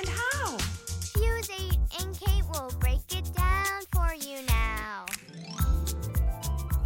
[0.00, 0.56] and how?
[0.56, 5.04] Fuse 8 and Kate will break it down for you now.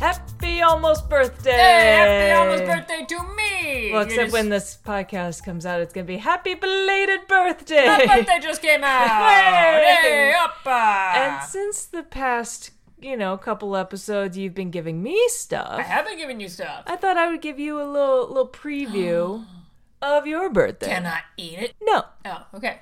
[0.00, 1.52] Happy almost birthday!
[1.52, 3.90] Hey, happy almost birthday to me!
[3.92, 7.86] Well, You except just- when this podcast comes out, it's gonna be happy belated birthday.
[7.86, 9.06] My birthday just came out!
[9.30, 9.96] Hey!
[10.02, 10.66] hey, up!
[10.66, 15.78] and since the past, you know, couple episodes, you've been giving me stuff.
[15.78, 16.82] I have been giving you stuff.
[16.86, 19.44] I thought I would give you a little little preview
[20.02, 20.88] of your birthday.
[20.88, 21.74] Can I eat it?
[21.80, 22.04] No.
[22.26, 22.80] Oh, okay.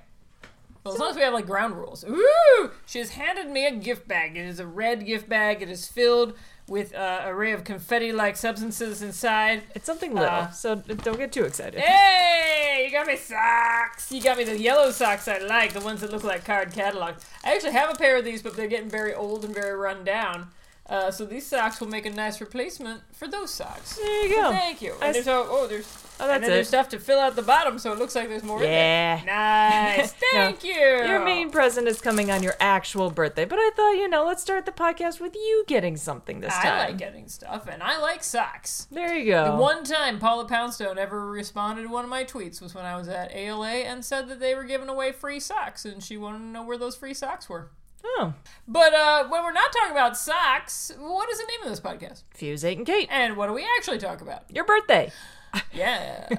[0.84, 2.04] Well, as long as we have like ground rules.
[2.04, 2.70] Ooh!
[2.86, 4.36] She has handed me a gift bag.
[4.36, 5.62] It is a red gift bag.
[5.62, 6.34] It is filled
[6.68, 9.62] with uh, array of confetti-like substances inside.
[9.74, 11.80] It's something little, Uh, so don't get too excited.
[11.80, 14.10] Hey, you got me socks.
[14.10, 17.24] You got me the yellow socks I like, the ones that look like card catalogs.
[17.44, 20.04] I actually have a pair of these, but they're getting very old and very run
[20.04, 20.48] down.
[20.92, 23.96] Uh, so these socks will make a nice replacement for those socks.
[23.96, 24.50] There you go.
[24.50, 24.94] Thank you.
[25.00, 25.86] I And there's oh, oh there's
[26.20, 28.28] Oh, and that's then there's stuff to fill out the bottom, so it looks like
[28.28, 29.18] there's more Yeah.
[29.18, 29.34] in there.
[29.96, 30.14] Nice.
[30.34, 30.72] No, Thank you.
[30.74, 34.42] Your main present is coming on your actual birthday, but I thought, you know, let's
[34.42, 36.72] start the podcast with you getting something this I time.
[36.72, 38.86] I like getting stuff, and I like socks.
[38.90, 39.52] There you go.
[39.52, 42.96] The one time Paula Poundstone ever responded to one of my tweets was when I
[42.96, 46.38] was at ALA and said that they were giving away free socks, and she wanted
[46.38, 47.70] to know where those free socks were.
[48.04, 48.34] Oh,
[48.66, 52.22] But uh, when we're not talking about socks, what is the name of this podcast?
[52.34, 53.08] Fuse 8 and Kate.
[53.10, 54.44] And what do we actually talk about?
[54.50, 55.10] Your birthday.
[55.74, 56.30] Yeah.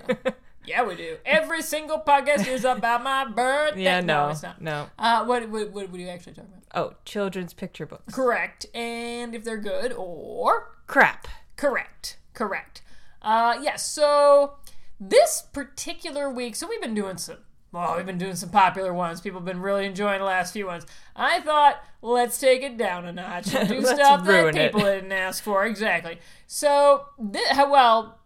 [0.65, 1.17] yeah, we do.
[1.23, 3.83] Every single podcast is about my birthday.
[3.83, 4.29] Yeah, no.
[4.29, 4.59] it's not.
[4.59, 4.89] No.
[4.97, 6.63] Uh, what, what, what would you actually talk about?
[6.73, 8.11] Oh, children's picture books.
[8.11, 8.65] Correct.
[8.73, 11.27] And if they're good or Crap.
[11.57, 12.17] Correct.
[12.33, 12.81] Correct.
[13.21, 13.85] Uh, yes.
[13.87, 14.53] so
[14.99, 17.37] this particular week, so we've been doing some.
[17.73, 19.19] Well, we've been doing some popular ones.
[19.19, 20.85] People have been really enjoying the last few ones.
[21.15, 24.71] I thought, let's take it down a notch and do stuff that ruin it.
[24.71, 25.65] people didn't ask for.
[25.65, 26.19] Exactly.
[26.45, 28.19] So, thi- well,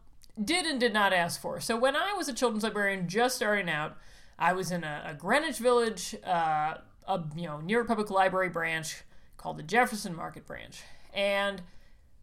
[0.44, 1.62] did and did not ask for.
[1.62, 3.96] So, when I was a children's librarian just starting out,
[4.38, 6.76] I was in a, a Greenwich Village, uh,
[7.08, 8.98] a, you know, near Public Library branch
[9.38, 10.82] called the Jefferson Market branch,
[11.14, 11.62] and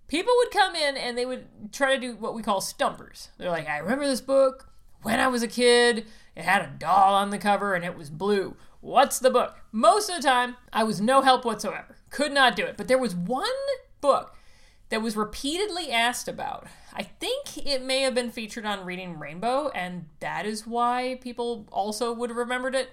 [0.08, 3.30] people would come in and they would try to do what we call stumpers.
[3.38, 4.68] They're like, I remember this book
[5.02, 6.04] when I was a kid.
[6.36, 8.56] It had a doll on the cover and it was blue.
[8.80, 9.56] What's the book?
[9.72, 11.96] Most of the time, I was no help whatsoever.
[12.10, 12.76] Could not do it.
[12.76, 13.46] But there was one
[14.00, 14.36] book
[14.90, 16.66] that was repeatedly asked about.
[16.92, 21.66] I think it may have been featured on Reading Rainbow, and that is why people
[21.72, 22.90] also would have remembered it.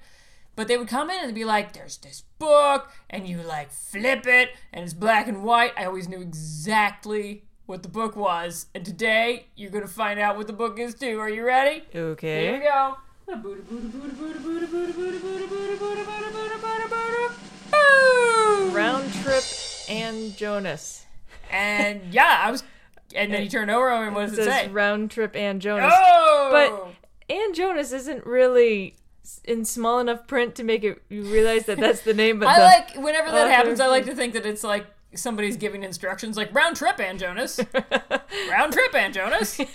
[0.56, 4.26] But they would come in and be like, there's this book, and you like flip
[4.26, 5.74] it, and it's black and white.
[5.78, 8.68] I always knew exactly what the book was.
[8.74, 11.20] And today, you're going to find out what the book is too.
[11.20, 11.84] Are you ready?
[11.94, 12.46] Okay.
[12.46, 12.98] Here we go.
[18.74, 19.44] Round trip
[19.90, 21.06] and Jonas.
[21.50, 22.64] And yeah, I was.
[23.16, 24.68] And then you turned over and what does it, says say?
[24.70, 25.94] round trip and Jonas.
[25.96, 26.50] Oh!
[26.52, 28.96] But Ann Jonas isn't really
[29.46, 32.40] in small enough print to make it you realize that that's the name.
[32.40, 33.80] But I the, like whenever that happens.
[33.80, 37.60] I like to think that it's like somebody's giving instructions, like round trip, and Jonas,
[38.50, 39.60] round trip, and Jonas.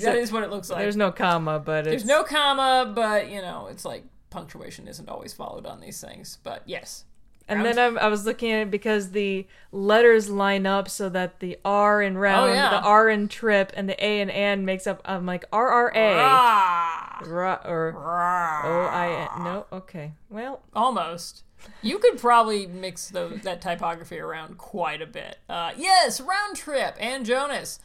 [0.00, 0.80] That is what it looks like.
[0.80, 5.08] There's no comma, but There's it's no comma, but you know, it's like punctuation isn't
[5.08, 6.38] always followed on these things.
[6.42, 7.04] But yes,
[7.48, 11.08] And round- then I, I was looking at it because the letters line up so
[11.10, 12.70] that the R in round, Oh, yeah.
[12.70, 15.00] the R in trip, and the A in and makes up.
[15.04, 15.92] I'm like RRA.
[16.18, 18.62] ah, Ra, or rah.
[18.64, 19.44] O I N.
[19.44, 20.12] No, okay.
[20.30, 21.44] Well, almost.
[21.82, 25.38] You could probably mix those, that typography around quite a bit.
[25.48, 27.78] Uh, yes, round trip Ann Jonas.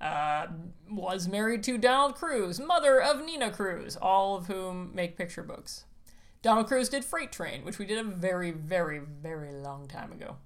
[0.00, 0.48] Uh,
[0.90, 5.84] was married to Donald Crews, mother of Nina Crews, all of whom make picture books.
[6.42, 10.36] Donald Crews did Freight Train, which we did a very, very, very long time ago.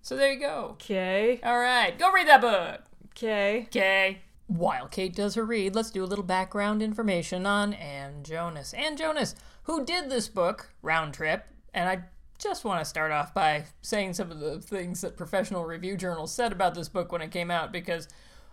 [0.00, 0.68] So there you go.
[0.74, 2.80] okay, All right, go read that book.
[3.10, 3.64] okay.
[3.66, 4.20] Okay.
[4.46, 8.72] While Kate does her read, let's do a little background information on Ann Jonas.
[8.74, 9.34] Ann Jonas,
[9.64, 11.44] who did this book, Round Trip,
[11.74, 12.04] and I
[12.44, 16.32] just want to start off by saying some of the things that professional review journals
[16.32, 18.06] said about this book when it came out because,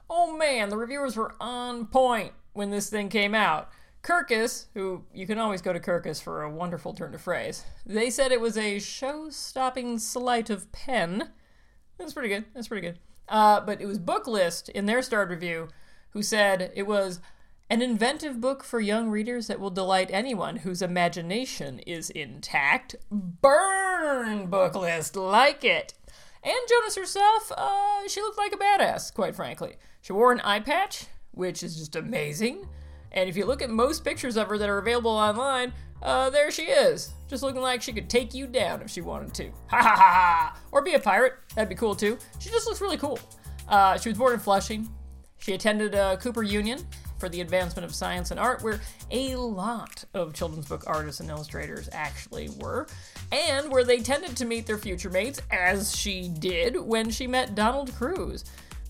[0.09, 3.69] oh man, the reviewers were on point when this thing came out.
[4.01, 8.09] Kirkus, who you can always go to Kirkus for a wonderful turn of phrase, they
[8.09, 11.29] said it was a show stopping sleight of pen.
[11.97, 12.45] That's pretty good.
[12.53, 12.97] That's pretty good.
[13.27, 15.67] Uh, but it was Booklist in their starred review
[16.11, 17.19] who said it was
[17.71, 22.97] An inventive book for young readers that will delight anyone whose imagination is intact.
[23.09, 25.93] Burn book list, like it.
[26.43, 29.77] Ann Jonas herself, uh, she looked like a badass, quite frankly.
[30.01, 32.67] She wore an eye patch, which is just amazing.
[33.13, 35.71] And if you look at most pictures of her that are available online,
[36.03, 39.33] uh, there she is, just looking like she could take you down if she wanted
[39.35, 39.49] to.
[39.67, 40.59] Ha ha ha ha!
[40.73, 42.17] Or be a pirate, that'd be cool too.
[42.37, 43.17] She just looks really cool.
[43.69, 44.89] Uh, she was born in Flushing.
[45.37, 46.85] She attended uh, Cooper Union
[47.21, 48.81] for the advancement of science and art, where
[49.11, 52.87] a lot of children's book artists and illustrators actually were,
[53.31, 57.55] and where they tended to meet their future mates, as she did when she met
[57.55, 58.43] Donald Crews.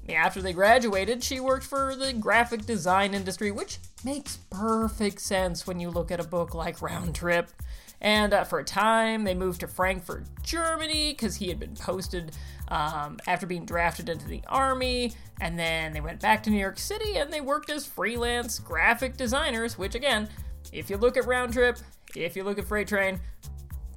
[0.09, 5.79] After they graduated, she worked for the graphic design industry, which makes perfect sense when
[5.79, 7.51] you look at a book like Round Trip.
[7.99, 12.31] And uh, for a time, they moved to Frankfurt, Germany, because he had been posted
[12.71, 15.13] um, after being drafted into the army.
[15.39, 19.17] And then they went back to New York City and they worked as freelance graphic
[19.17, 20.29] designers, which, again,
[20.71, 21.77] if you look at Round Trip,
[22.15, 23.19] if you look at Freight Train,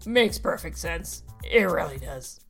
[0.05, 1.23] makes perfect sense.
[1.43, 2.41] It really does.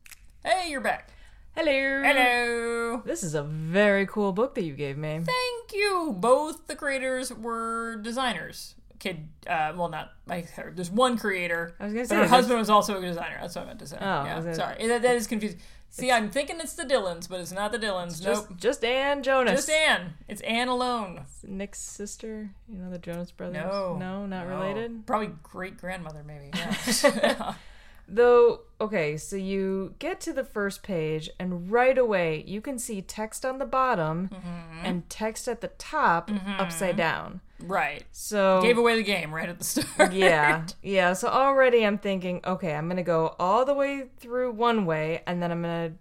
[0.43, 1.11] Hey, you're back.
[1.55, 2.01] Hello.
[2.03, 3.01] Hello.
[3.05, 5.21] This is a very cool book that you gave me.
[5.25, 6.13] Thank you.
[6.17, 8.75] Both the creators were designers.
[8.99, 10.47] Kid, uh, well, not like.
[10.73, 11.75] There's one creator.
[11.79, 13.37] I was gonna say, her husband was also a designer.
[13.39, 13.97] That's what I meant to say.
[13.99, 14.87] Oh, yeah, sorry.
[14.87, 15.59] That, that is confusing.
[15.97, 18.19] See, I'm thinking it's the Dillons, but it's not the Dillons.
[18.19, 18.59] Just, nope.
[18.59, 19.53] just Ann Jonas.
[19.65, 20.15] Just Ann.
[20.27, 21.21] It's Ann alone.
[21.47, 22.49] Nick's sister.
[22.67, 23.63] You know the Jonas brothers.
[23.63, 23.95] No.
[23.97, 24.57] no, not No.
[24.57, 25.05] related.
[25.07, 26.49] Probably great grandmother, maybe.
[26.53, 27.53] Yeah.
[28.09, 33.01] Though, okay, so you get to the first page, and right away you can see
[33.01, 34.85] text on the bottom Mm-hmm.
[34.85, 37.39] and text at the top upside down.
[37.59, 38.03] Right.
[38.11, 40.13] So Gave away the game right at the start.
[40.13, 41.13] yeah, yeah.
[41.13, 45.41] So already I'm thinking, okay, I'm gonna go all the way through one way, and
[45.41, 45.93] then I'm gonna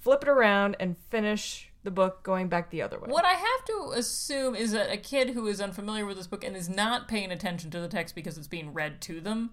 [0.00, 3.08] flip it around and finish the book going back the other way.
[3.08, 6.44] What I have to assume is that a kid who is unfamiliar with this book
[6.44, 9.50] and is not paying attention to the text because it's being read to them,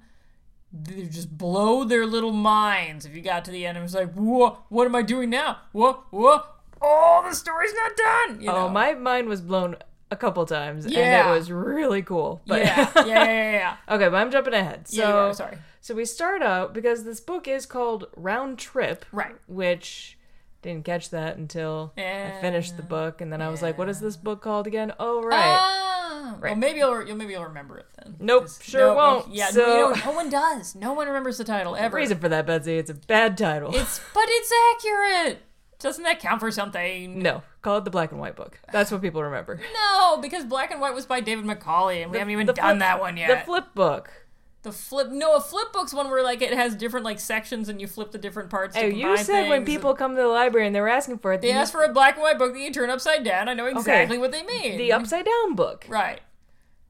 [0.73, 4.13] they just blow their little minds if you got to the end and was like,
[4.13, 5.59] "Whoa, what am I doing now?
[5.71, 6.41] Whoa, whoa,
[6.81, 8.65] oh, the story's not done." You oh, know?
[8.67, 9.77] Oh, my mind was blown
[10.11, 10.99] a couple times, Yeah.
[11.21, 12.41] and it was really cool.
[12.45, 13.77] But yeah, yeah, yeah, yeah, yeah.
[13.95, 14.87] okay, but I'm jumping ahead.
[14.87, 15.57] So Yeah, are, sorry.
[15.81, 19.35] So we start out because this book is called Round Trip, Right.
[19.47, 20.17] Which
[20.61, 23.99] didn't catch that until I finished the book, and then I was like, "What is
[23.99, 25.57] this book called again?" Oh, right.
[25.59, 28.15] Ah, well, maybe you'll, you'll maybe you'll remember it then.
[28.19, 29.31] Nope, sure no, won't.
[29.31, 30.73] Yeah, So- no, you know, no one does.
[30.73, 31.95] No one remembers the title ever.
[31.97, 32.77] Reason for that, Betsy.
[32.79, 33.75] It's a bad title.
[33.75, 35.43] It's but it's accurate.
[35.79, 37.21] Doesn't that count for something?
[37.21, 38.59] no, call it the black and white book.
[38.71, 39.59] That's what people remember.
[39.73, 42.79] No, because Black and White was by David Macaulay, and we haven't even done flip-
[42.79, 43.27] that one yet.
[43.39, 44.11] The flip book.
[44.63, 47.79] The flip, no, a flip book's one where like it has different like sections, and
[47.81, 48.75] you flip the different parts.
[48.75, 51.33] to Oh, you said when people come to the library and they were asking for
[51.33, 53.47] it, they you- ask for a black and white book that you turn upside down.
[53.49, 54.77] I know exactly what they mean.
[54.77, 55.85] the upside down book.
[55.89, 56.21] right.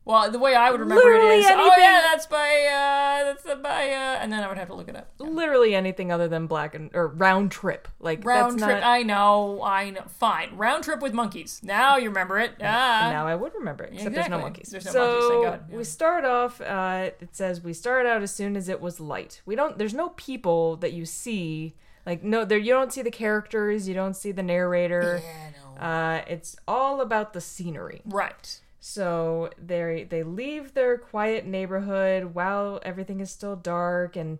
[0.05, 3.43] Well, the way I would remember Literally it is, oh yeah, that's by uh, that's
[3.61, 5.09] by uh, and then I would have to look it up.
[5.17, 7.87] Literally anything other than black and or round trip.
[7.99, 8.81] Like Round that's trip.
[8.81, 9.63] Not, I know.
[9.63, 10.03] I know.
[10.07, 10.55] Fine.
[10.57, 11.59] Round trip with monkeys.
[11.63, 12.51] Now you remember it.
[12.61, 13.09] Ah.
[13.11, 14.69] now I would remember, it, except there's no monkeys.
[14.69, 15.77] There's no so monkeys, thank God, yeah.
[15.77, 16.61] we start off.
[16.61, 19.41] Uh, it says we start out as soon as it was light.
[19.47, 19.75] We don't.
[19.79, 21.73] There's no people that you see.
[22.05, 23.87] Like no, there you don't see the characters.
[23.87, 25.19] You don't see the narrator.
[25.23, 25.49] Yeah,
[25.79, 25.81] no.
[25.81, 28.01] Uh, it's all about the scenery.
[28.05, 28.61] Right.
[28.87, 34.37] So they they leave their quiet neighborhood while everything is still dark, and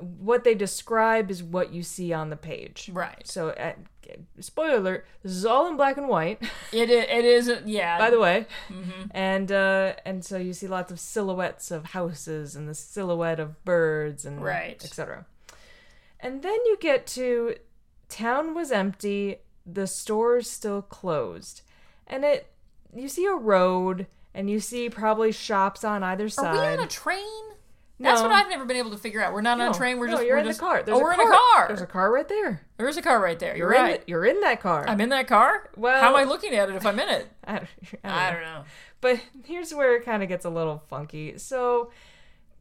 [0.00, 2.90] what they describe is what you see on the page.
[2.92, 3.24] Right.
[3.24, 3.74] So, uh,
[4.40, 6.42] spoiler alert: this is all in black and white.
[6.72, 7.04] It is.
[7.08, 7.52] It is.
[7.66, 7.96] Yeah.
[7.96, 9.02] by the way, Mm-hmm.
[9.12, 13.64] and uh, and so you see lots of silhouettes of houses and the silhouette of
[13.64, 14.82] birds and Right.
[14.84, 15.24] etc.
[16.18, 17.54] And then you get to
[18.08, 21.62] town was empty, the stores still closed,
[22.08, 22.50] and it
[22.94, 26.56] you see a road and you see probably shops on either side.
[26.56, 27.42] Are we on a train?
[27.98, 28.10] No.
[28.10, 29.32] That's what I've never been able to figure out.
[29.32, 29.98] We're not on No, a train.
[29.98, 30.24] We're no, just.
[30.24, 30.82] you're we're in just, the car.
[30.82, 31.22] There's oh, a we're car.
[31.22, 31.68] in a car.
[31.68, 32.60] There's a car right there.
[32.76, 33.56] There's a car right there.
[33.56, 33.94] You're, You're right.
[33.94, 34.84] In the, you're in that car.
[34.88, 35.70] I'm in that car.
[35.76, 37.28] Well- how am I looking at it if I'm in it?
[37.44, 37.68] I don't,
[38.02, 38.64] I don't I don't know.
[39.00, 41.38] But here's where it kind of gets a little funky.
[41.38, 41.90] So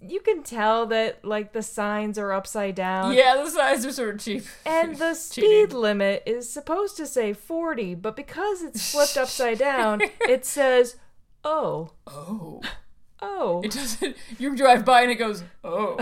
[0.09, 3.13] you can tell that like the signs are upside down.
[3.13, 4.43] Yeah, the signs are sort of cheap.
[4.65, 10.01] And the speed limit is supposed to say 40, but because it's flipped upside down,
[10.27, 10.97] it says,
[11.43, 12.61] oh, Oh.
[13.21, 13.61] oh.
[13.63, 14.15] It doesn't.
[14.37, 15.97] You drive by and it goes, oh,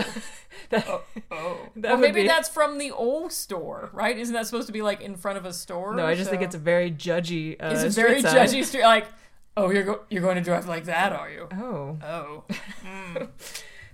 [0.70, 1.58] That- oh, oh.
[1.76, 4.16] That well, maybe be- that's from the O store, right?
[4.18, 5.94] Isn't that supposed to be like in front of a store?
[5.94, 7.54] no, I just think it's a very judgy.
[7.62, 8.82] Uh, It's a street very judgy street.
[8.82, 9.06] Like,
[9.56, 11.48] oh, you're go- you're going to drive like that, are you?
[11.52, 11.98] Oh.
[12.02, 12.44] Oh.
[12.84, 13.28] Mm.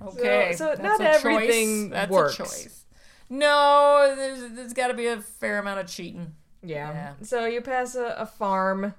[0.01, 0.55] Okay.
[0.55, 1.25] so that's not a choice.
[1.25, 2.35] everything That's works.
[2.35, 2.85] a choice.
[3.31, 6.35] No, there's, there's got to be a fair amount of cheating.
[6.63, 6.93] Yeah.
[6.93, 7.13] Yeah.
[7.23, 8.95] So you pass a, a farm.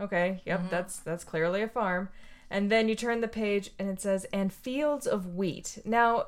[0.00, 0.40] Okay.
[0.46, 0.58] Yep.
[0.58, 0.68] Mm-hmm.
[0.70, 2.08] That's that's clearly a farm.
[2.50, 5.78] And then you turn the page and it says, and fields of wheat.
[5.84, 6.26] Now,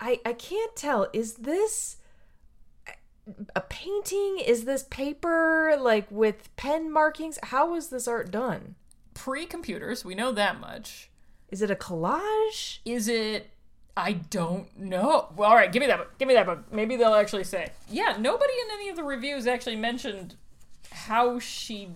[0.00, 1.08] I, I can't tell.
[1.12, 1.98] Is this
[3.54, 4.38] a painting?
[4.44, 7.38] Is this paper like with pen markings?
[7.44, 8.76] How was this art done?
[9.14, 11.10] Pre computers, we know that much.
[11.52, 12.78] Is it a collage?
[12.84, 13.50] Is it?
[13.94, 15.28] I don't know.
[15.36, 16.18] Well, all right, give me that book.
[16.18, 16.72] Give me that book.
[16.72, 17.70] Maybe they'll actually say.
[17.90, 20.34] Yeah, nobody in any of the reviews actually mentioned
[20.90, 21.90] how she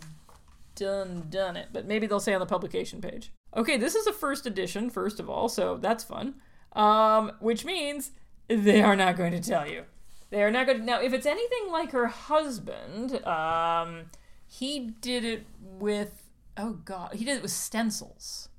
[0.75, 3.33] done done it, but maybe they'll say on the publication page.
[3.57, 6.35] Okay, this is a first edition, first of all, so that's fun.
[6.75, 8.11] Um, which means
[8.49, 9.85] they are not going to tell you.
[10.29, 10.85] They are not going to.
[10.85, 14.11] Now, if it's anything like her husband, um,
[14.47, 16.25] he did it with.
[16.59, 17.15] Oh, God.
[17.15, 18.51] He did it with stencils.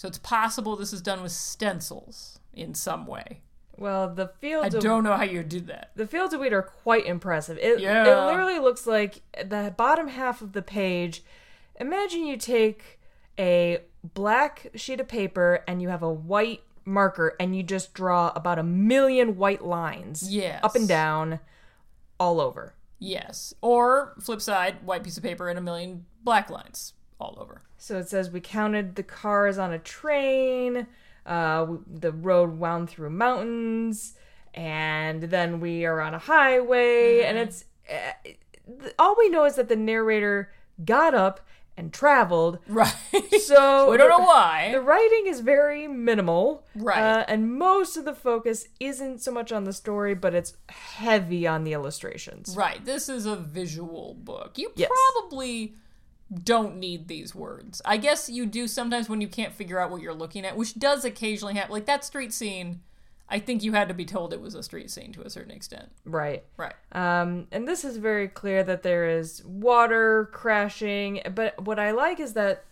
[0.00, 3.42] So it's possible this is done with stencils in some way.
[3.76, 5.90] Well, the I fields of don't know how you did that.
[5.94, 7.58] the fields of wheat are quite impressive.
[7.58, 8.06] It, Yeah.
[8.06, 11.22] it literally looks like the bottom half of the page.
[11.78, 12.98] Imagine you take
[13.38, 18.32] a black sheet of paper and you have a white marker and you just draw
[18.34, 20.60] about a million white lines Yes.
[20.62, 21.40] up and down
[22.18, 22.72] all over.
[22.98, 23.52] Yes.
[23.60, 27.62] Or flip side, white piece of paper and a million black lines all over.
[27.78, 30.86] So it says we counted the cars on a train.
[31.26, 34.14] Uh, the road wound through mountains,
[34.54, 37.22] and then we are on a highway.
[37.22, 38.30] And it's uh,
[38.98, 40.50] all we know is that the narrator
[40.84, 41.40] got up
[41.76, 42.58] and traveled.
[42.66, 42.94] Right.
[43.40, 44.70] So we don't the- know why.
[44.72, 46.98] The writing is very minimal, Right.
[46.98, 51.46] Uh, and most of the focus isn't so much on the story, but it's heavy
[51.48, 52.54] on the illustrations.
[52.56, 52.84] Right.
[52.84, 54.56] This is a visual book.
[54.56, 54.88] You Yes.
[55.14, 55.74] probably
[56.32, 57.82] don't need these words.
[57.84, 60.78] I guess you do sometimes when you can't figure out what you're looking at, which
[60.78, 61.72] does occasionally happen.
[61.72, 62.82] Like that street scene,
[63.28, 65.50] I think you had to be told it was a street scene to a certain
[65.50, 65.90] extent.
[66.04, 66.44] Right.
[66.56, 66.74] Right.
[66.92, 71.20] Um, and this is very clear that there is water crashing.
[71.34, 72.64] But what I like is that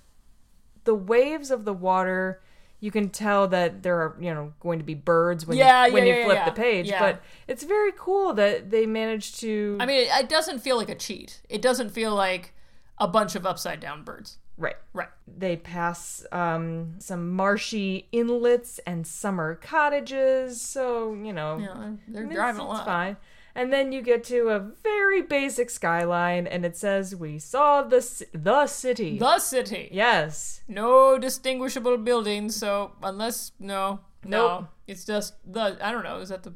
[0.84, 2.40] the waves of the water,
[2.80, 5.92] you can tell that there are, you know, going to be birds when Yeah, you,
[5.92, 6.44] when yeah, you yeah, flip yeah.
[6.44, 6.86] the page.
[6.88, 7.00] Yeah.
[7.00, 9.76] But it's very cool that they managed to.
[9.80, 11.40] I mean, it, it doesn't feel like a cheat.
[11.48, 12.54] It doesn't feel like
[13.00, 14.38] a bunch of upside down birds.
[14.56, 14.76] right.
[14.92, 15.08] Right.
[15.26, 20.60] They pass um, some marshy inlets and summer cottages.
[20.60, 22.84] So, you know, Yeah, they're it's- driving a it's lot.
[22.84, 23.16] fine.
[23.54, 28.00] And then you get to a very basic skyline, and it says, "We saw the
[28.00, 29.88] ci- the city." The city.
[29.90, 36.18] yes, No distinguishable buildings, so unless no, no, it's just the I don't know.
[36.18, 36.52] Is that the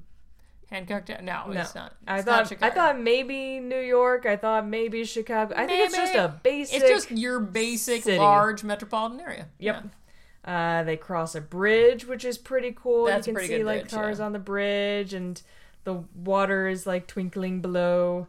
[0.73, 1.09] Hancock?
[1.23, 1.61] No, no.
[1.61, 1.95] it's not.
[2.07, 4.25] I It's not thought I thought maybe New York.
[4.25, 5.55] I thought maybe Chicago.
[5.57, 6.81] I think it's just a basic.
[6.81, 8.19] It's just your basic city.
[8.19, 9.49] large metropolitan area.
[9.59, 9.85] Yep.
[9.85, 9.91] Yeah.
[10.45, 13.05] Uh, they cross a bridge, which is pretty cool.
[13.05, 14.25] That's you can see like bridge, cars yeah.
[14.25, 15.41] on the bridge, and
[15.85, 18.27] the water is like twinkling below.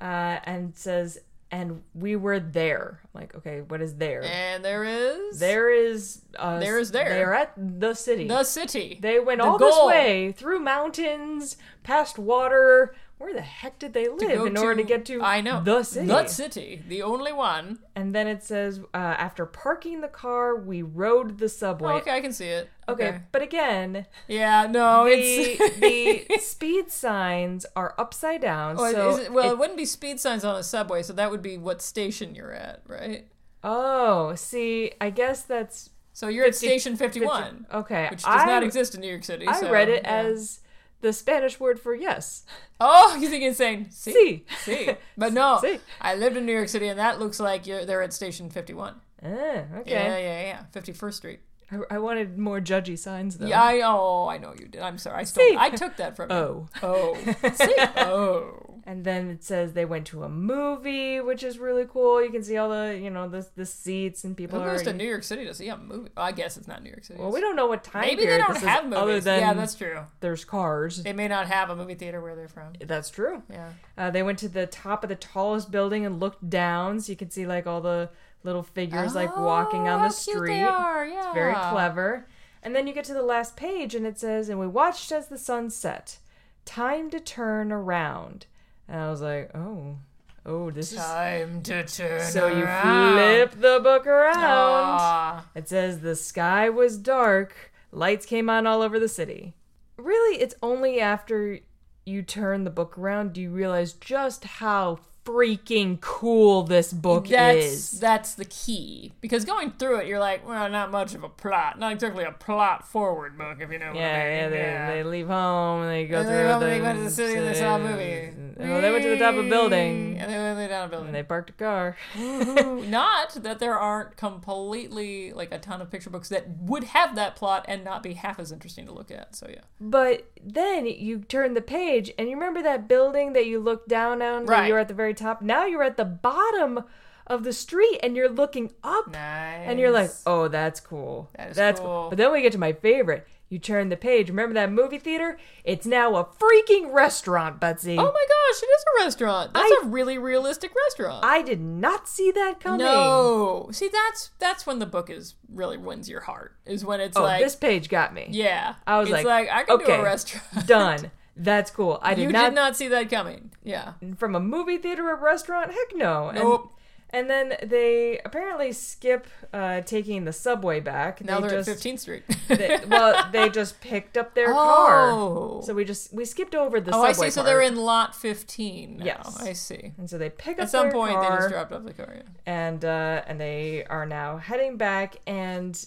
[0.00, 1.18] Uh, and it says,
[1.50, 4.22] "And we were there." I'm like, okay, what is there?
[4.24, 6.22] And there is There is.
[6.36, 7.08] Uh, There is there.
[7.08, 8.28] They're at the city.
[8.28, 8.98] the city.
[9.00, 9.68] They went The all goal.
[9.68, 12.94] this way through mountains, past water.
[13.18, 16.06] Where the heck did they live in order to get to I know the city?
[16.06, 17.80] The city, the only one.
[17.96, 21.94] And then it says, uh, after parking the car, we rode the subway.
[21.94, 22.68] Oh, okay, I can see it.
[22.88, 28.76] Okay, but again, Yeah, no, the, it's the speed signs are upside down.
[28.76, 31.12] Well, so is it, well, it- it wouldn't be speed signs on a subway, so
[31.12, 33.26] that would be what station you're at, right?
[33.64, 38.06] oh, see, I guess that's So you're at station 51, okay.
[38.10, 39.46] which does I, not exist in New York City.
[39.48, 40.20] I so, read it yeah.
[40.22, 40.60] as
[41.00, 42.44] the Spanish word for yes.
[42.80, 44.12] Oh, you think it's saying see?
[44.12, 44.44] See.
[44.64, 44.90] See.
[45.16, 45.78] But no, See.
[46.00, 48.94] I lived in New York City, and that looks like you're, they're at station 51.
[49.22, 49.90] Ah, okay.
[49.90, 50.62] Yeah, yeah, yeah.
[50.80, 51.40] 51st Street.
[51.70, 53.46] I, I wanted more judgy signs though.
[53.46, 54.80] Yeah, I oh, I know you did.
[54.80, 55.20] I'm sorry.
[55.20, 55.46] I stole.
[55.46, 55.56] See.
[55.58, 56.36] I took that from you.
[56.36, 56.68] Oh.
[56.82, 57.14] Oh.
[57.54, 57.74] See?
[57.96, 58.64] Oh.
[58.84, 62.24] And then it says they went to a movie, which is really cool.
[62.24, 64.94] You can see all the, you know, the the seats and people Who goes to
[64.94, 66.08] New York City to see a movie?
[66.16, 67.20] Well, I guess it's not New York City.
[67.20, 68.98] well, we don't know what time Maybe they don't have is, movies.
[68.98, 70.00] other than yeah, that's true.
[70.20, 71.02] there's cars.
[71.02, 72.72] They may not have a movie theater where they're from.
[72.80, 73.42] That's true.
[73.50, 73.68] Yeah.
[73.98, 77.16] Uh, they went to the top of the tallest building and looked down, so you
[77.16, 78.08] can see like all the
[78.44, 80.52] little figures like walking on Oh, the cute street.
[80.58, 81.26] They are, yeah.
[81.26, 82.26] It's very clever.
[82.62, 85.28] And then you get to the last page and it says, and we watched as
[85.28, 86.18] the sun set.
[86.64, 88.46] Time to turn around.
[88.88, 89.98] And I was like, oh,
[90.44, 90.98] oh, this is.
[90.98, 94.36] Time to turn So you flip the book around.
[94.36, 95.46] Ah.
[95.54, 99.54] It says the sky was dark, lights came on all over the city.
[99.96, 101.60] Really, it's only after
[102.04, 107.66] you turn the book around do you realize just how freaking cool this book That's
[107.66, 108.00] is.
[108.00, 111.78] that's the key because going through it, you're like, well, not much of a plot,
[111.78, 113.92] not exactly a plot forward book, if you know.
[113.92, 114.58] Yeah, what I mean.
[114.58, 117.00] yeah, they, they leave home and they go And through they the, they go to
[117.00, 118.32] the city and they saw a movie.
[118.58, 121.06] Well, they went to the top of a building and they went down a building.
[121.08, 121.96] and they parked a car.
[122.16, 127.36] not that there aren't completely like a ton of picture books that would have that
[127.36, 129.34] plot and not be half as interesting to look at.
[129.36, 133.60] So yeah, But then you turn the page and you remember that building that you
[133.60, 134.66] looked down on Right.
[134.68, 135.40] you were at the very top?
[135.42, 136.84] Now you're at the bottom
[137.26, 139.66] of the street and you're looking up nice.
[139.68, 141.28] and you're like, "Oh, that's cool.
[141.36, 142.06] That is that's cool.
[142.08, 143.26] But then we get to my favorite.
[143.50, 144.28] You turn the page.
[144.28, 145.38] Remember that movie theater?
[145.64, 147.92] It's now a freaking restaurant, Betsy.
[147.98, 149.54] oh my gosh, it is a restaurant.
[149.54, 151.24] That's I- a really realistic restaurant.
[151.24, 152.80] I did not see that coming.
[152.86, 156.56] no, see that's that's when the book is really wins your heart.
[156.66, 158.26] Is when it's Oh, like this page got me.
[158.30, 158.74] yeah.
[158.86, 160.66] I was it's like, I can do a restaurant.
[160.66, 161.10] Done.
[161.40, 162.00] That's cool.
[162.02, 163.52] I did you not, did not see that coming.
[163.62, 163.92] Yeah.
[164.16, 165.70] from a movie theater or restaurant.
[165.70, 166.30] Heck no.
[166.32, 166.72] Nope.
[167.10, 171.24] And, then they apparently skip uh, taking the subway back.
[171.24, 172.22] Now they they're just, at 15th Street.
[172.48, 174.54] they- well, they just picked up their Oh.
[174.54, 175.62] car.
[175.62, 177.30] So we just we skipped over the oh, I see.
[177.30, 179.04] So they're in lot 15 now.
[179.04, 179.40] Yes.
[179.40, 179.92] I see.
[179.98, 182.12] And so they pick up At some point, car, they just dropped off the car.
[182.14, 182.22] Yeah.
[182.46, 185.16] and uh, and they are now heading back.
[185.26, 185.78] And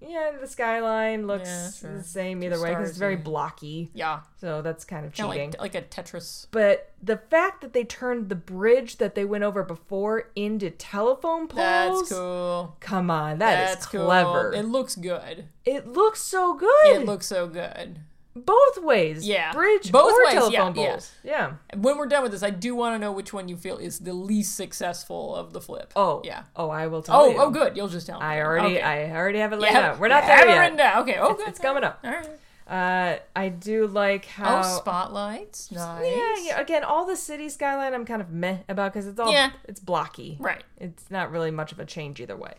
[0.00, 1.96] yeah, the skyline looks Yeah, sure.
[1.98, 3.24] the same either way because it's very Starsy.
[3.24, 3.90] blocky.
[3.94, 4.20] Yeah.
[4.40, 5.50] So that's kind of Kind cheating.
[5.58, 6.46] like, like a Tetris.
[6.50, 11.46] But the fact that they turned the bridge that they went over before into telephone
[11.48, 12.00] poles.
[12.08, 12.76] That's cool.
[12.80, 14.50] Come on, that is That's clever.
[14.52, 14.60] Cool.
[14.60, 15.44] It looks good.
[15.64, 16.86] It looks so good.
[16.86, 18.00] It looks so good.
[18.36, 19.26] Both ways.
[19.26, 19.52] Yeah.
[19.52, 20.90] bridge Both or ways, yeah, telephone yeah.
[20.90, 21.12] poles.
[21.24, 21.52] Yeah.
[21.76, 23.98] When we're done with this, I do want to know which one you feel is
[24.00, 25.92] the least successful of the flip.
[25.96, 26.44] Oh yeah.
[26.56, 27.38] Oh, I will tell Oh, you.
[27.38, 27.76] oh, good.
[27.76, 28.26] You'll just tell me.
[28.26, 28.82] I already, Okay.
[28.82, 29.98] I already have it laid have- out.
[29.98, 30.58] We're not there have it yet.
[30.60, 31.02] written down.
[31.02, 31.16] Okay.
[31.18, 31.48] Oh, It's, good.
[31.48, 32.00] it's coming up.
[32.04, 32.28] All right.
[32.68, 34.60] Uh, I do like how.
[34.60, 35.72] Oh, spotlights.
[35.72, 36.04] Nice.
[36.06, 36.60] Yeah, yeah.
[36.60, 39.50] Again, all the city skyline, I'm kind of meh about because it's all Yeah.
[39.64, 40.36] it's blocky.
[40.38, 40.62] Right.
[40.76, 42.54] It's not really much of a change either way.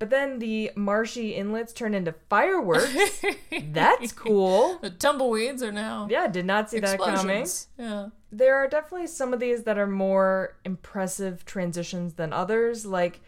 [0.00, 3.22] But then the marshy inlets turn into fireworks.
[3.62, 4.78] That's cool.
[4.78, 7.46] The tumbleweeds are now Yeah, did not see that coming.
[7.78, 8.08] Yeah.
[8.32, 12.86] There are definitely some of these that are more impressive transitions than others.
[12.86, 13.20] Like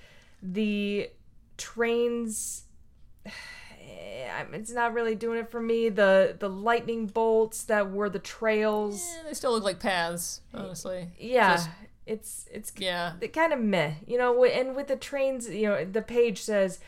[0.42, 1.10] the
[1.58, 2.64] trains.
[4.52, 5.90] It's not really doing it for me.
[5.90, 9.02] The the lightning bolts that were the trails.
[9.18, 11.10] Eh, they still look like paths, honestly.
[11.18, 11.68] Yeah, Just-
[12.06, 13.14] it's it's yeah.
[13.20, 14.44] it kind of meh, you know.
[14.44, 16.80] And with the trains, you know, the page says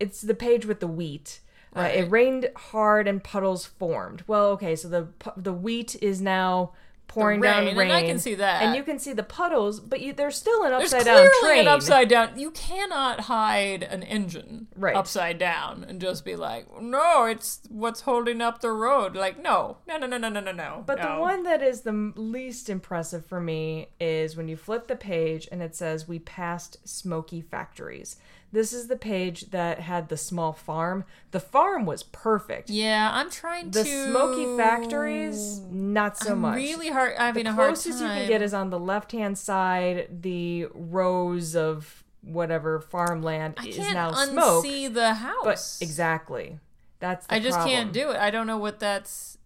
[0.00, 1.40] it's the page with the wheat.
[1.76, 4.24] Uh, it rained hard and puddles formed.
[4.26, 6.72] Well, okay, so the the wheat is now
[7.08, 8.62] pouring rain, down and rain, I can see that.
[8.62, 11.60] and you can see the puddles, but you, there's still an upside down train.
[11.62, 12.38] an upside down.
[12.38, 14.94] You cannot hide an engine Right.
[14.94, 19.16] upside down and just be like, no, it's what's holding up the road.
[19.16, 20.84] Like, no, no, no, no, no, no, no, no.
[20.86, 24.96] But the one that is the least impressive for me is when you flip the
[24.96, 28.16] page and it says, We passed smoky factories.
[28.50, 31.04] This is the page that had the small farm.
[31.32, 32.70] The farm was perfect.
[32.70, 36.56] yeah, I'm trying The to The smoky factories, not so I'm much.
[36.56, 37.16] Really hard.
[37.16, 40.08] I the mean, a hard closest you can get is on the left hand side,
[40.22, 44.64] the rows of whatever farmland I is can't now smoke.
[44.64, 45.44] unsee the house.
[45.44, 46.58] But exactly.
[47.00, 47.74] That's the I just problem.
[47.74, 48.16] can't do it.
[48.16, 49.38] I don't know what that's.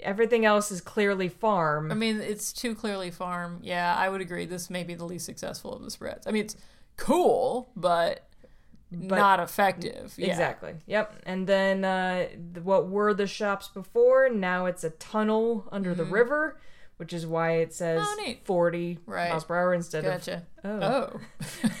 [0.00, 1.90] Everything else is clearly farm.
[1.90, 3.60] I mean, it's too clearly farm.
[3.62, 4.44] Yeah, I would agree.
[4.44, 6.26] This may be the least successful of the spreads.
[6.26, 6.56] I mean, it's
[6.98, 8.28] cool, but,
[8.90, 10.14] not effective.
[10.18, 10.28] Yeah.
[10.28, 10.74] Exactly.
[10.86, 11.22] Yep.
[11.24, 12.26] And then uh,
[12.62, 14.28] what were the shops before?
[14.28, 16.58] Now it's a tunnel under the river,
[16.96, 18.00] which is why it says.
[18.02, 19.30] Oh, 40 Right.
[19.30, 20.42] miles per hour instead Gotcha.
[20.64, 20.80] Oh.
[20.82, 21.20] Oh.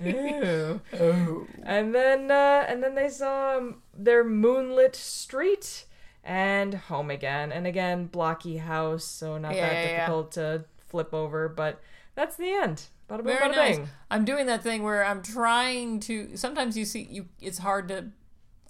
[0.00, 0.80] of.
[1.00, 1.46] oh.
[1.62, 5.84] And then uh, and then they saw um, their moonlit street
[6.24, 7.52] and home again.
[7.52, 9.96] And again, blocky house, so not Yeah, that yeah, yeah.
[10.00, 11.48] difficult to flip over.
[11.48, 11.80] But
[12.14, 12.84] that's the end.
[13.08, 13.78] Bada boom, Very bada nice.
[14.10, 16.36] I'm doing that thing where I'm trying to.
[16.36, 17.26] Sometimes you see you.
[17.40, 18.06] It's hard to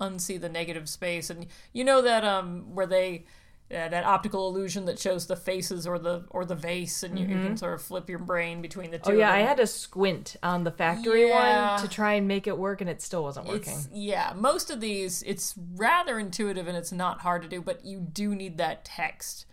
[0.01, 3.25] unsee the negative space, and you know that um where they.
[3.73, 7.27] Uh, that optical illusion that shows the faces or the or the vase, and you,
[7.27, 9.05] you can sort of flip your brain between the two.
[9.05, 9.13] Mm-hmm.
[9.13, 11.73] Oh yeah, I had to squint on the factory Yeah.
[11.73, 13.73] one to try and make it work, and it still wasn't working.
[13.73, 17.83] It's, yeah, most of these, it's rather intuitive and it's not hard to do, but
[17.85, 19.47] you do need that text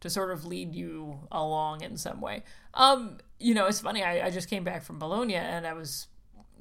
[0.00, 2.44] to sort of lead you along in some way.
[2.74, 4.04] Um, you know, it's funny.
[4.04, 6.06] I, I just came back from Bologna and I was,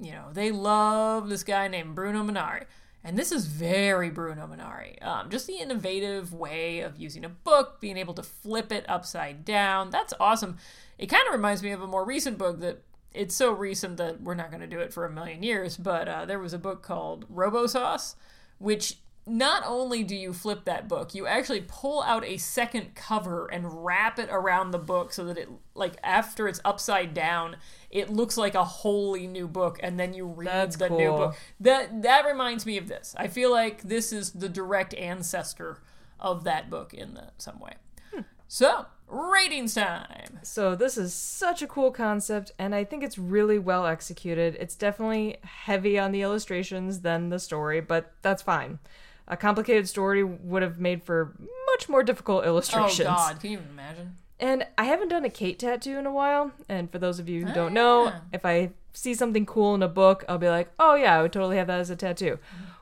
[0.01, 2.63] you know, they love this guy named Bruno Munari.
[3.03, 5.03] And this is very Bruno Munari.
[5.05, 9.43] Um, just the innovative way of using a book, being able to flip it upside
[9.43, 9.89] down.
[9.89, 10.57] That's awesome.
[10.97, 12.81] It kind of reminds me of a more recent book that
[13.13, 16.07] it's so recent that we're not going to do it for a million years, but
[16.07, 18.15] uh, there was a book called Robo Sauce,
[18.57, 23.47] which not only do you flip that book, you actually pull out a second cover
[23.47, 27.55] and wrap it around the book so that it, like, after it's upside down,
[27.89, 31.35] it looks like a wholly new book, and then you read That's the new book.
[31.59, 33.15] That that reminds me of this.
[33.17, 35.79] I feel like this is the direct ancestor
[36.19, 37.75] of that book in the, some way.
[38.13, 38.21] Hmm.
[38.47, 40.39] So, ratings time.
[40.43, 44.57] So this is such a cool concept, and I think it's really well executed.
[44.59, 48.79] It's definitely heavy on the illustrations than the story, but that's fine.
[49.27, 51.33] A complicated story would have made for
[51.71, 53.07] much more difficult illustrations.
[53.09, 53.13] Oh.
[53.13, 54.17] God, can you even imagine?
[54.39, 56.51] And I haven't done a Kate tattoo in a while.
[56.67, 58.21] And for those of you who don't know, Ah.
[58.33, 61.31] if I see something cool in a book, I'll be like, oh yeah, I would
[61.33, 62.37] totally have that as a tattoo.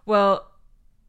[0.06, 0.48] Well,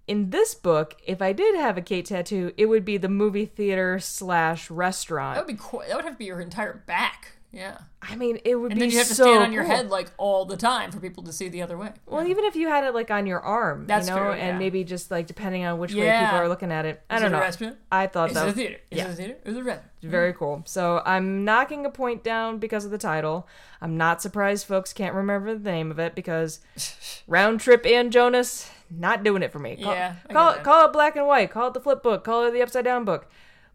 [0.07, 3.47] in this book, if I did have a Kate tattoo, it would be the movie
[3.47, 5.37] theater slash restaurant.
[5.37, 7.37] That would be qu- that would have to be your entire back.
[7.53, 9.77] Yeah, I mean, it would and be then you have to stand on your cool.
[9.77, 11.93] head like all the time for people to see the other way.
[12.07, 14.59] Well, even if you had it like on your arm, That's you know, true, and
[14.59, 17.03] maybe just like depending on which way people are looking at it.
[17.11, 17.43] I Is don't it a know.
[17.43, 17.77] restaurant?
[17.93, 18.77] I thought Is that it a theater?
[18.91, 19.05] Is yeah.
[19.05, 19.37] it a theater?
[19.45, 19.93] Is it a restaurant?
[20.03, 20.38] very mm-hmm.
[20.38, 20.62] cool.
[20.65, 23.47] So I'm knocking a point down because of the title.
[23.81, 26.61] I'm not surprised folks can't remember the name of it because
[27.27, 29.77] Round Trip and Jonas not doing it for me.
[29.77, 31.51] Call, Yeah, call it call it black and white.
[31.51, 32.25] Call it the flip book.
[32.25, 33.31] Call it the upside down book.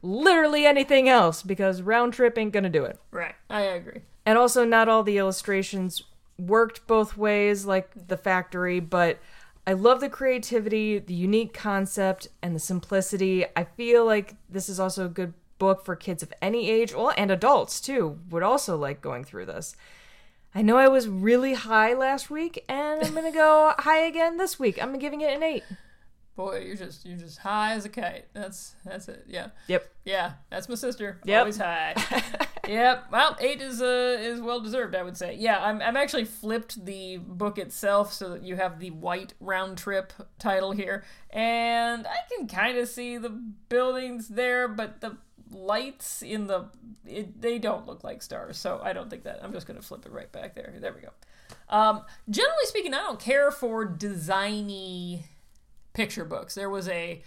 [0.08, 2.98] Literally anything else because Round Trip ain't gonna do it.
[3.12, 4.04] Right, I agree.
[4.26, 6.02] And also, not all the illustrations
[6.40, 9.20] worked both ways, like the factory, but
[9.66, 13.46] I love the creativity, the unique concept, and the simplicity.
[13.54, 17.12] I feel like this is also a good book for kids of any age, well,
[17.18, 19.76] and adults too, would also like going through this.
[20.56, 24.58] I know I was really high last week, and I'm gonna go high again this
[24.58, 24.82] week.
[24.82, 25.66] I'm giving it an eight.
[26.38, 28.26] Boy, you're just you're just high as a kite.
[28.32, 29.26] That's that's it.
[29.28, 29.48] Yeah.
[29.66, 29.90] Yep.
[30.06, 31.20] Yeah, that's my sister.
[31.26, 31.40] Yep.
[31.40, 31.96] Always high.
[32.68, 33.06] yep.
[33.12, 35.36] Well, eight is uh is well deserved, I would say.
[35.36, 39.80] Yeah, I'm I'm actually flipped the book itself so that you have the white round
[39.80, 45.18] trip title here, and I can kind of see the buildings there, but the
[45.50, 46.66] lights in the
[47.08, 49.44] it, they don't look like stars, so I don't think that.
[49.44, 50.72] I'm just gonna flip it right back there.
[50.80, 51.10] There we go.
[51.68, 55.24] Um, generally speaking, I don't care for designy
[55.98, 56.54] picture books.
[56.54, 57.24] There was a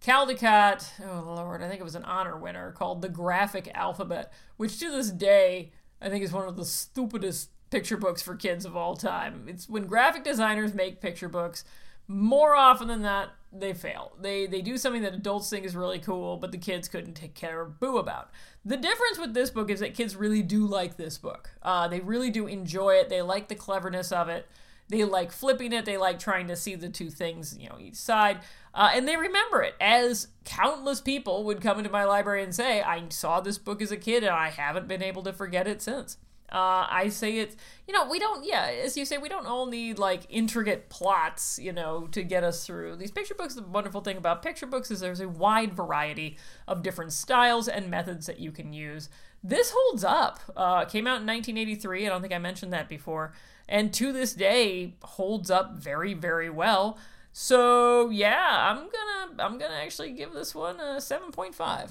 [0.00, 4.80] Caldecott, oh lord, I think it was an honor winner called The Graphic Alphabet, which
[4.80, 8.76] to this day I think is one of the stupidest picture books for kids of
[8.76, 9.44] all time.
[9.46, 11.64] It's when graphic designers make picture books,
[12.08, 14.12] more often than not, they fail.
[14.20, 17.34] They they do something that adults think is really cool, but the kids couldn't take
[17.34, 18.30] care of boo about.
[18.64, 21.50] The difference with this book is that kids really do like this book.
[21.62, 23.10] Uh, they really do enjoy it.
[23.10, 24.48] They like the cleverness of it.
[24.88, 25.84] They like flipping it.
[25.84, 28.40] They like trying to see the two things, you know, each side.
[28.74, 32.82] Uh, and they remember it, as countless people would come into my library and say,
[32.82, 35.80] I saw this book as a kid and I haven't been able to forget it
[35.80, 36.18] since.
[36.52, 37.56] Uh, I say it's,
[37.88, 41.58] you know, we don't, yeah, as you say, we don't all need like intricate plots,
[41.58, 43.54] you know, to get us through these picture books.
[43.54, 46.36] The wonderful thing about picture books is there's a wide variety
[46.68, 49.08] of different styles and methods that you can use.
[49.42, 50.40] This holds up.
[50.56, 52.06] Uh, came out in 1983.
[52.06, 53.32] I don't think I mentioned that before.
[53.68, 56.98] And to this day, holds up very, very well.
[57.32, 61.90] So yeah, I'm gonna I'm gonna actually give this one a 7.5.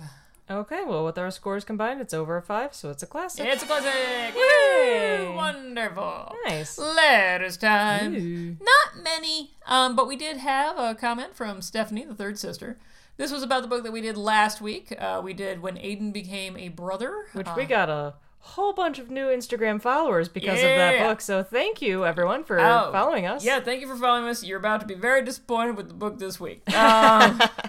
[0.49, 3.45] Okay, well, with our scores combined, it's over a five, so it's a classic.
[3.47, 3.93] It's a classic.
[4.35, 5.25] Yay!
[5.29, 5.35] Woo!
[5.35, 6.35] Wonderful.
[6.45, 6.77] Nice.
[6.77, 8.13] Letters time.
[8.15, 8.57] Ooh.
[8.61, 12.77] Not many, um, but we did have a comment from Stephanie, the third sister.
[13.15, 14.93] This was about the book that we did last week.
[14.99, 17.25] Uh, we did when Aiden became a brother.
[17.33, 21.21] Which Uh, we got a whole bunch of new Instagram followers because of that book.
[21.21, 23.45] So thank you everyone for Oh, following us.
[23.45, 24.43] Yeah, thank you for following us.
[24.43, 26.63] You're about to be very disappointed with the book this week.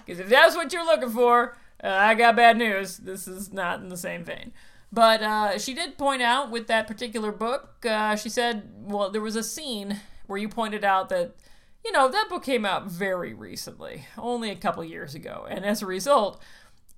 [0.05, 2.97] Because if that's what you're looking for, uh, I got bad news.
[2.97, 4.51] This is not in the same vein.
[4.91, 9.21] But uh, she did point out with that particular book, uh, she said, well, there
[9.21, 11.35] was a scene where you pointed out that,
[11.83, 15.45] you know, that book came out very recently, only a couple years ago.
[15.49, 16.41] And as a result,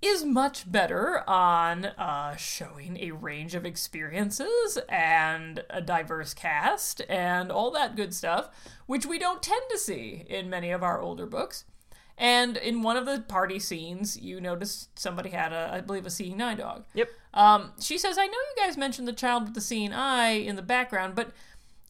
[0.02, 7.52] is much better on uh, showing a range of experiences and a diverse cast and
[7.52, 8.50] all that good stuff,
[8.86, 11.66] which we don't tend to see in many of our older books.
[12.18, 16.10] And in one of the party scenes, you noticed somebody had a, I believe, a
[16.10, 16.86] seeing eye dog.
[16.96, 17.10] Yep.
[17.34, 20.56] Um, she says, I know you guys mentioned the child with the seeing eye in
[20.56, 21.32] the background, but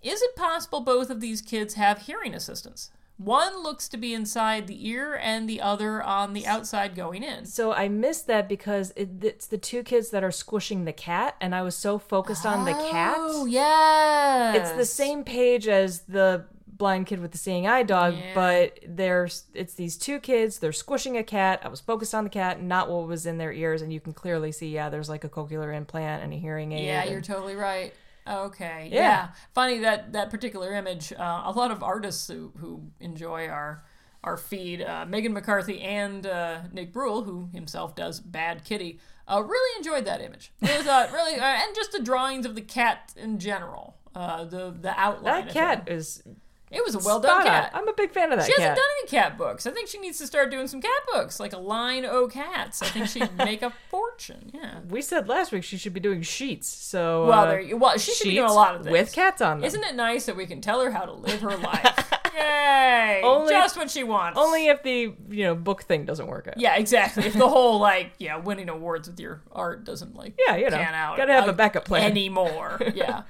[0.03, 2.91] is it possible both of these kids have hearing assistance?
[3.17, 7.45] One looks to be inside the ear and the other on the outside going in.
[7.47, 11.35] So I missed that because it, it's the two kids that are squishing the cat,
[11.41, 13.15] and I was so focused on the cat.
[13.17, 14.57] Oh, yes.
[14.57, 16.45] It's the same page as the
[16.77, 18.33] blind kid with the seeing eye dog, Yeah.
[18.35, 20.59] but there's it's these two kids.
[20.59, 21.61] They're squishing a cat.
[21.63, 24.13] I was focused on the cat, not what was in their ears, and you can
[24.13, 24.69] clearly see.
[24.69, 26.85] Yeah, there's like a cochlear implant and a hearing aid.
[26.85, 27.93] Yeah, you're totally right.
[28.27, 28.89] Okay.
[28.91, 28.99] Yeah.
[29.01, 29.27] Yeah.
[29.53, 31.13] Funny that that particular image.
[31.13, 33.83] Uh, a lot of artists who, who enjoy our
[34.23, 39.41] our feed, uh, Meghan McCarthy and uh, Nick Bruel, who himself does Bad Kitty, uh,
[39.41, 40.51] really enjoyed that image.
[40.61, 43.95] Really thought, really, uh, and just the drawings of the cat in general.
[44.13, 45.45] Uh, the the outline.
[45.45, 46.23] that cat is
[46.69, 47.71] It was a well done cat.
[47.73, 49.65] I'm a big fan of that She hasn't done any cat books.
[49.65, 52.81] I think she needs to start doing some cat books, like a line O Cats.
[52.81, 54.51] I think she'd make a fortune.
[54.53, 54.79] Yeah.
[54.89, 56.67] We said last week she should be doing sheets.
[56.67, 58.91] So Well, uh, there you, well, she should be doing a lot of things.
[58.91, 59.65] with cats on them.
[59.65, 62.13] Isn't it nice that we can tell her how to live her life?
[62.37, 63.21] Yay!
[63.23, 64.39] Only- Just what she wants.
[64.39, 66.59] Only if the you know book thing doesn't work out.
[66.59, 67.25] Yeah, exactly.
[67.25, 70.77] If the whole like yeah, winning awards with your art doesn't like Yeah, you know,
[70.77, 72.09] pan out, gotta have a uh, backup plan.
[72.11, 72.79] anymore.
[72.95, 73.23] yeah,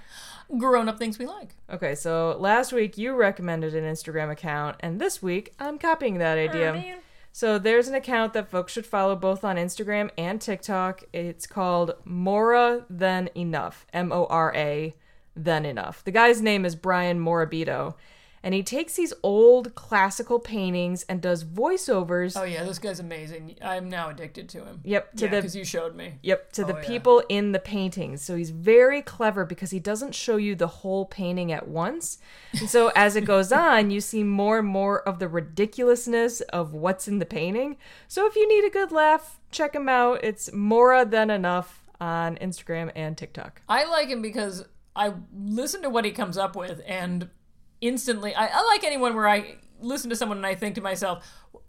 [0.58, 1.56] grown up things we like.
[1.72, 6.38] Okay, so last week you recommended an Instagram account, and this week I'm copying that
[6.38, 6.98] idea.
[7.32, 11.04] so there's an account that folks should follow both on Instagram and TikTok.
[11.14, 13.86] It's called Mora Than Enough.
[13.94, 14.94] M O R A
[15.36, 16.04] Than Enough.
[16.04, 17.94] The guy's name is Brian Morabito,
[18.44, 22.40] and he takes these old classical paintings and does voiceovers.
[22.40, 23.56] Oh yeah, this guy's amazing.
[23.62, 24.82] I'm now addicted to him.
[24.84, 26.16] Yep, to yeah, the because you showed me.
[26.22, 26.88] Yep, to the Oh, yeah.
[26.88, 28.22] people in the paintings.
[28.22, 32.20] So he's very clever because he doesn't show you the whole painting at once.
[32.60, 36.74] And so as it goes on, you see more and more of the ridiculousness of
[36.74, 37.78] what's in the painting.
[38.08, 40.24] So if you need a good laugh, check him out.
[40.24, 43.62] It's Mora Than Enough on Instagram and TikTok.
[43.68, 47.30] I like him because I listen to what he comes up with and
[47.82, 51.24] instantly I, I like anyone where I listen to someone and I think to myself,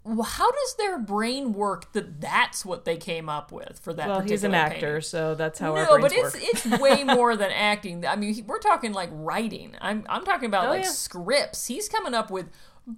[0.05, 4.19] how does their brain work that that's what they came up with for that Well,
[4.21, 5.01] he's an actor, painting?
[5.01, 6.43] so that's how our No, but it's work.
[6.43, 8.05] it's way more than acting.
[8.07, 9.75] I mean, we're talking like writing.
[9.81, 10.89] I'm I'm talking about Oh, like yeah.
[10.89, 11.67] scripts.
[11.67, 12.49] He's coming up with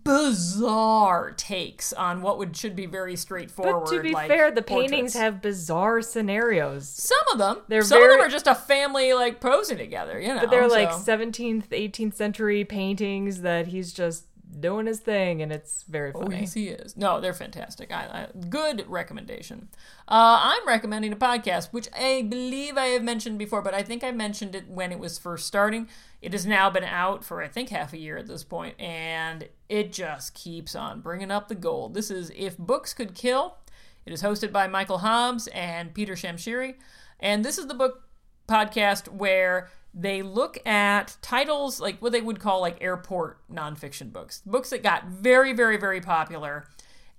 [0.03, 3.85] bizarre takes on what would should be very straightforward.
[3.85, 4.91] But to be like, fair, the portraits.
[4.91, 6.87] paintings have bizarre scenarios.
[6.87, 7.63] some of them.
[7.67, 10.19] They're some of them are just a family like posing together.
[10.19, 14.25] You know, But they're like 17th, 18th century paintings that he's just
[14.59, 16.41] doing his thing, and it's very Oh, funny.
[16.41, 16.97] yes, he is.
[16.97, 17.91] No, they're fantastic.
[17.91, 19.69] I, I good recommendation.
[20.07, 24.03] Uh, I'm recommending a podcast which I believe I have mentioned before, but I think
[24.03, 25.87] I mentioned it when it was first starting.
[26.21, 29.47] It has now been out for I think half a year at this point, and
[29.69, 31.93] it just keeps on bringing up the gold.
[31.93, 33.57] This is If Books Could Kill.
[34.05, 36.75] It is hosted by Michael Hobbs and Peter Shamshiri,
[37.19, 38.03] and this is the book
[38.47, 44.41] podcast where they look at titles like what they would call like airport nonfiction books,
[44.45, 46.65] books that got very, very, very popular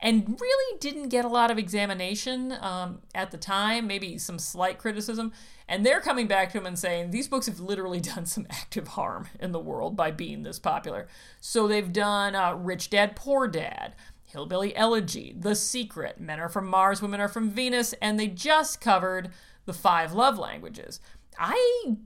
[0.03, 4.77] and really didn't get a lot of examination um, at the time, maybe some slight
[4.77, 5.33] criticism.
[5.69, 8.89] And they're coming back to him and saying these books have literally done some active
[8.89, 11.07] harm in the world by being this popular.
[11.41, 13.95] So they've done uh, Rich Dad, Poor Dad.
[14.25, 18.81] Hillbilly Elegy, The Secret, Men Are From Mars, Women Are From Venus, and they just
[18.81, 19.29] covered
[19.67, 21.01] the five love languages.
[21.39, 21.97] I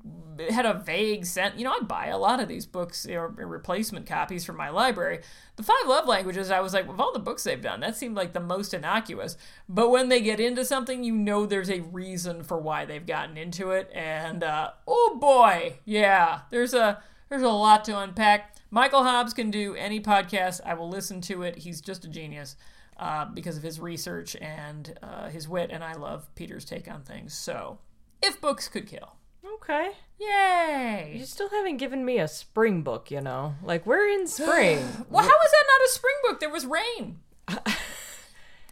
[0.50, 4.06] had a vague sense, you know, I buy a lot of these books or replacement
[4.06, 5.20] copies from my library.
[5.56, 8.16] The five love languages, I was like, of all the books they've done, that seemed
[8.16, 9.36] like the most innocuous.
[9.68, 13.36] But when they get into something, you know there's a reason for why they've gotten
[13.36, 13.90] into it.
[13.94, 18.54] And uh, oh boy, yeah, there's a there's a lot to unpack.
[18.70, 20.60] Michael Hobbs can do any podcast.
[20.64, 21.58] I will listen to it.
[21.58, 22.56] He's just a genius
[22.98, 27.02] uh, because of his research and uh, his wit, and I love Peter's take on
[27.02, 27.34] things.
[27.34, 27.78] So,
[28.26, 29.14] if books could kill,
[29.54, 29.92] Okay.
[30.20, 31.14] yay!
[31.16, 33.54] You still haven't given me a spring book, you know?
[33.62, 34.78] Like, we're in spring.
[35.10, 36.40] Well, how is that not a spring book?
[36.40, 37.20] There was rain.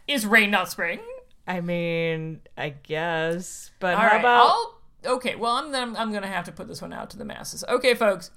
[0.07, 0.99] Is rain not spring?
[1.47, 3.71] I mean, I guess.
[3.79, 4.47] But All how right, about.
[4.47, 4.81] I'll,
[5.15, 5.35] okay.
[5.35, 7.63] Well, I'm I'm, I'm going to have to put this one out to the masses.
[7.67, 8.31] Okay, folks.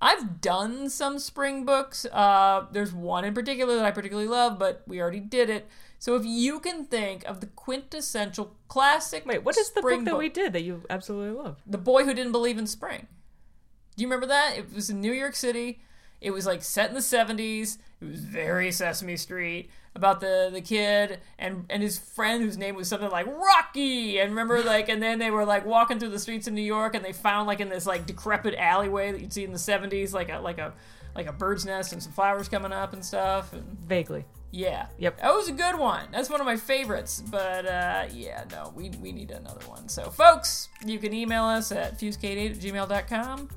[0.00, 2.06] I've done some spring books.
[2.06, 5.68] Uh, there's one in particular that I particularly love, but we already did it.
[6.02, 10.06] So if you can think of the quintessential classic, Wait, what is the spring book
[10.06, 11.62] that we did that you absolutely love?
[11.64, 13.06] The Boy Who Didn't Believe in Spring.
[13.94, 14.58] Do you remember that?
[14.58, 15.80] It was in New York City.
[16.20, 17.78] It was like set in the 70s.
[18.00, 22.74] It was very Sesame Street about the the kid and and his friend whose name
[22.74, 24.18] was something like Rocky.
[24.18, 26.96] And remember like and then they were like walking through the streets of New York
[26.96, 30.12] and they found like in this like decrepit alleyway that you'd see in the 70s
[30.12, 30.72] like a like a
[31.14, 34.24] like a bird's nest and some flowers coming up and stuff and Vaguely.
[34.52, 34.86] Yeah.
[34.98, 35.20] Yep.
[35.20, 36.06] That was a good one.
[36.12, 37.22] That's one of my favorites.
[37.30, 39.88] But uh, yeah, no, we, we need another one.
[39.88, 43.48] So, folks, you can email us at fusekate8 at gmail.com.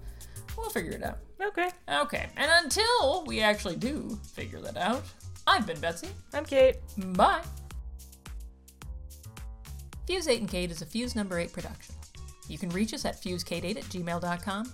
[0.57, 1.19] We'll figure it out.
[1.41, 1.69] Okay.
[1.91, 2.27] Okay.
[2.37, 5.03] And until we actually do figure that out,
[5.45, 6.07] I've been Betsy.
[6.33, 6.77] I'm Kate.
[6.97, 7.43] Bye.
[10.07, 11.95] Fuse 8 and Kate is a Fuse number 8 production.
[12.47, 14.71] You can reach us at fusekate8 at gmail.com.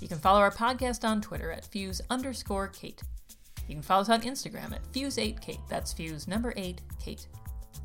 [0.00, 3.02] You can follow our podcast on Twitter at fuse underscore Kate.
[3.70, 5.68] You can follow us on Instagram at fuse8kate.
[5.68, 7.28] That's fuse number 8 Kate.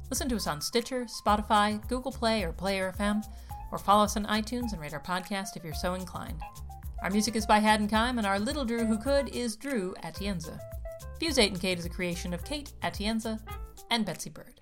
[0.10, 3.24] Listen to us on Stitcher, Spotify, Google Play, or Player FM,
[3.72, 6.42] or follow us on iTunes and rate our podcast if you're so inclined.
[7.04, 10.60] Our music is by Haddon Kime, and our little Drew who could is Drew Atienza.
[11.20, 13.40] Fuse 8 and Kate is a creation of Kate Atienza
[13.92, 14.60] and Betsy Bird.